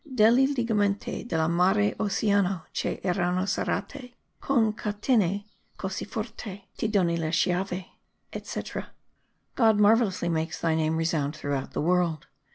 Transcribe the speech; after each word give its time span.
Delli 0.11 0.47
ligamenti 0.47 1.27
del 1.27 1.47
mare 1.47 1.93
Oceano 1.99 2.65
che 2.71 2.99
erano 3.03 3.45
serrati 3.45 4.11
con 4.39 4.73
catene 4.73 5.45
cosi 5.75 6.05
forte, 6.05 6.69
ti 6.75 6.89
dono 6.89 7.15
le 7.15 7.29
chiave, 7.29 7.85
etc. 8.33 8.83
[God 9.53 9.79
marvellously 9.79 10.27
makes 10.27 10.59
thy 10.59 10.73
name 10.73 10.97
resound 10.97 11.35
throughout 11.35 11.73
the 11.73 11.81
world. 11.81 12.25